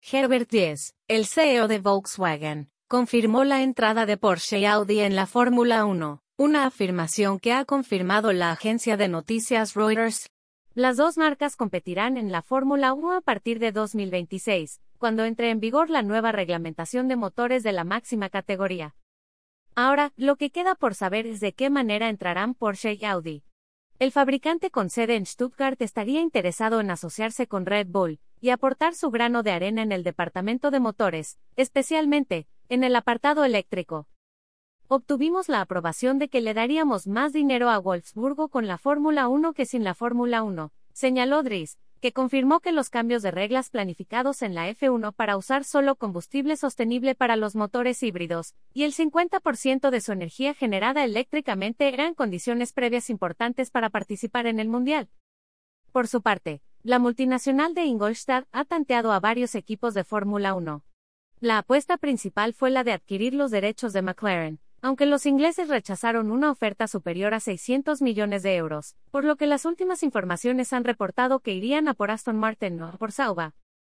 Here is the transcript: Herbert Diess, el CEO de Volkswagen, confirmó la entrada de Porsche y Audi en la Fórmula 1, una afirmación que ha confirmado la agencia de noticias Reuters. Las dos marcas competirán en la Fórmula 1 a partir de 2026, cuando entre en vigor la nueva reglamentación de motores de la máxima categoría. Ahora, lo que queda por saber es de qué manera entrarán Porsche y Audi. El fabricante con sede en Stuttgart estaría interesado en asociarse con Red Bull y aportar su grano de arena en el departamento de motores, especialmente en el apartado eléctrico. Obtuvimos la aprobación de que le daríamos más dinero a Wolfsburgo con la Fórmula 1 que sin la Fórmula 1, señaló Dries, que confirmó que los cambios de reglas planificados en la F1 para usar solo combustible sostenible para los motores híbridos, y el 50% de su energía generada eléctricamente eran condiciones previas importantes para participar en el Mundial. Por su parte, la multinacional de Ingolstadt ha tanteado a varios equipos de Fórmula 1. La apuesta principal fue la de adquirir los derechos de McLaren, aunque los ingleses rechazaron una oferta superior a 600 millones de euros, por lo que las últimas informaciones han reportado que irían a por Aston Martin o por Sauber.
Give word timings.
Herbert 0.00 0.48
Diess, 0.50 0.94
el 1.08 1.26
CEO 1.26 1.68
de 1.68 1.80
Volkswagen, 1.80 2.70
confirmó 2.86 3.44
la 3.44 3.62
entrada 3.62 4.06
de 4.06 4.16
Porsche 4.16 4.60
y 4.60 4.64
Audi 4.64 5.00
en 5.00 5.14
la 5.14 5.26
Fórmula 5.26 5.84
1, 5.84 6.22
una 6.38 6.64
afirmación 6.64 7.38
que 7.38 7.52
ha 7.52 7.64
confirmado 7.64 8.32
la 8.32 8.52
agencia 8.52 8.96
de 8.96 9.08
noticias 9.08 9.74
Reuters. 9.74 10.30
Las 10.72 10.96
dos 10.96 11.18
marcas 11.18 11.56
competirán 11.56 12.16
en 12.16 12.32
la 12.32 12.42
Fórmula 12.42 12.94
1 12.94 13.16
a 13.16 13.20
partir 13.20 13.58
de 13.58 13.72
2026, 13.72 14.80
cuando 14.98 15.24
entre 15.24 15.50
en 15.50 15.60
vigor 15.60 15.90
la 15.90 16.02
nueva 16.02 16.32
reglamentación 16.32 17.08
de 17.08 17.16
motores 17.16 17.62
de 17.62 17.72
la 17.72 17.84
máxima 17.84 18.30
categoría. 18.30 18.94
Ahora, 19.74 20.12
lo 20.16 20.36
que 20.36 20.50
queda 20.50 20.74
por 20.74 20.94
saber 20.94 21.26
es 21.26 21.40
de 21.40 21.52
qué 21.52 21.70
manera 21.70 22.08
entrarán 22.08 22.54
Porsche 22.54 22.94
y 22.94 23.04
Audi. 23.04 23.42
El 23.98 24.12
fabricante 24.12 24.70
con 24.70 24.90
sede 24.90 25.16
en 25.16 25.26
Stuttgart 25.26 25.82
estaría 25.82 26.20
interesado 26.20 26.80
en 26.80 26.90
asociarse 26.90 27.46
con 27.48 27.66
Red 27.66 27.88
Bull 27.88 28.20
y 28.40 28.50
aportar 28.50 28.94
su 28.94 29.10
grano 29.10 29.42
de 29.42 29.52
arena 29.52 29.82
en 29.82 29.92
el 29.92 30.02
departamento 30.02 30.70
de 30.70 30.80
motores, 30.80 31.38
especialmente 31.56 32.46
en 32.68 32.84
el 32.84 32.94
apartado 32.96 33.44
eléctrico. 33.44 34.08
Obtuvimos 34.88 35.48
la 35.48 35.60
aprobación 35.60 36.18
de 36.18 36.28
que 36.28 36.40
le 36.40 36.54
daríamos 36.54 37.06
más 37.06 37.32
dinero 37.32 37.68
a 37.68 37.78
Wolfsburgo 37.78 38.48
con 38.48 38.66
la 38.66 38.78
Fórmula 38.78 39.28
1 39.28 39.52
que 39.52 39.66
sin 39.66 39.84
la 39.84 39.94
Fórmula 39.94 40.42
1, 40.42 40.72
señaló 40.92 41.42
Dries, 41.42 41.78
que 42.00 42.12
confirmó 42.12 42.60
que 42.60 42.72
los 42.72 42.90
cambios 42.90 43.22
de 43.22 43.30
reglas 43.30 43.70
planificados 43.70 44.42
en 44.42 44.54
la 44.54 44.70
F1 44.70 45.12
para 45.12 45.36
usar 45.36 45.64
solo 45.64 45.96
combustible 45.96 46.56
sostenible 46.56 47.14
para 47.14 47.36
los 47.36 47.56
motores 47.56 48.02
híbridos, 48.02 48.54
y 48.72 48.84
el 48.84 48.94
50% 48.94 49.90
de 49.90 50.00
su 50.00 50.12
energía 50.12 50.54
generada 50.54 51.04
eléctricamente 51.04 51.88
eran 51.88 52.14
condiciones 52.14 52.72
previas 52.72 53.10
importantes 53.10 53.70
para 53.70 53.90
participar 53.90 54.46
en 54.46 54.60
el 54.60 54.68
Mundial. 54.68 55.08
Por 55.92 56.06
su 56.06 56.22
parte, 56.22 56.62
la 56.84 56.98
multinacional 56.98 57.74
de 57.74 57.84
Ingolstadt 57.84 58.46
ha 58.52 58.64
tanteado 58.64 59.12
a 59.12 59.20
varios 59.20 59.54
equipos 59.54 59.94
de 59.94 60.04
Fórmula 60.04 60.54
1. 60.54 60.82
La 61.40 61.58
apuesta 61.58 61.96
principal 61.98 62.54
fue 62.54 62.70
la 62.70 62.84
de 62.84 62.92
adquirir 62.92 63.34
los 63.34 63.50
derechos 63.50 63.92
de 63.92 64.02
McLaren, 64.02 64.60
aunque 64.80 65.06
los 65.06 65.26
ingleses 65.26 65.68
rechazaron 65.68 66.30
una 66.30 66.50
oferta 66.50 66.86
superior 66.86 67.34
a 67.34 67.40
600 67.40 68.00
millones 68.00 68.42
de 68.42 68.56
euros, 68.56 68.96
por 69.10 69.24
lo 69.24 69.36
que 69.36 69.46
las 69.46 69.64
últimas 69.64 70.02
informaciones 70.02 70.72
han 70.72 70.84
reportado 70.84 71.40
que 71.40 71.52
irían 71.52 71.88
a 71.88 71.94
por 71.94 72.10
Aston 72.10 72.38
Martin 72.38 72.80
o 72.80 72.92
por 72.92 73.10
Sauber. 73.10 73.52